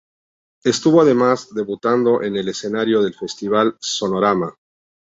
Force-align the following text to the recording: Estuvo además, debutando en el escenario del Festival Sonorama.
Estuvo 0.63 1.01
además, 1.01 1.53
debutando 1.53 2.23
en 2.23 2.35
el 2.35 2.49
escenario 2.49 3.03
del 3.03 3.13
Festival 3.13 3.75
Sonorama. 3.79 4.51